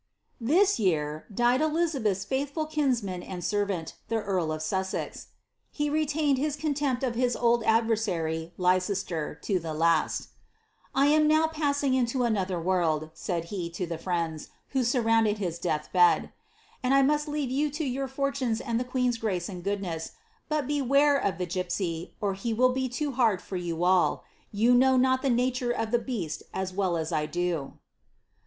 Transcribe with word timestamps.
This 0.39 0.79
year 0.79 1.27
died 1.31 1.61
Elizabeth's 1.61 2.25
faithful 2.25 2.65
kinsman 2.65 3.21
and 3.21 3.43
servant, 3.43 3.97
the 4.07 4.15
earl 4.23 4.51
of 4.51 4.63
Soisez. 4.63 5.27
He 5.69 5.91
retained 5.91 6.39
his 6.39 6.55
contempt 6.55 7.03
of 7.03 7.13
his 7.13 7.35
old 7.35 7.63
adversary, 7.65 8.51
Leicester, 8.57 9.35
to 9.43 9.59
the 9.59 9.75
last 9.75 10.21
^ 10.21 10.27
I 10.95 11.05
am 11.05 11.27
now 11.27 11.45
passing 11.45 11.93
into 11.93 12.23
anotlier 12.25 12.63
world," 12.63 13.11
said 13.13 13.45
he, 13.53 13.69
to 13.69 13.85
the 13.85 13.99
friends, 13.99 14.47
who 14.69 14.83
surrounded 14.83 15.37
his 15.37 15.59
death 15.59 15.91
bed, 15.93 16.23
^ 16.23 16.29
and 16.81 16.95
I 16.95 17.03
must 17.03 17.27
leave 17.27 17.51
you 17.51 17.69
to 17.69 17.85
your 17.85 18.07
fortunes 18.07 18.59
and 18.59 18.79
the 18.79 18.83
queen's 18.83 19.19
grace 19.19 19.49
and 19.49 19.63
goodness, 19.63 20.13
but 20.49 20.65
beware 20.65 21.19
of 21.19 21.37
the 21.37 21.45
gipsy, 21.45 22.15
or 22.19 22.33
he 22.33 22.55
will 22.55 22.71
be 22.73 22.89
too 22.89 23.11
hard 23.11 23.39
for 23.39 23.55
you 23.55 23.83
all; 23.83 24.23
you 24.51 24.73
know 24.73 24.97
not 24.97 25.21
the 25.21 25.29
nature 25.29 25.69
of 25.69 25.91
the 25.91 25.99
beast 25.99 26.41
as 26.55 26.73
well 26.73 26.97
ai 26.97 27.15
I 27.21 27.25
do." 27.27 27.73